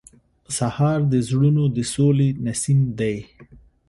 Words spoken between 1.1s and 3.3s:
د زړونو د سولې نسیم دی.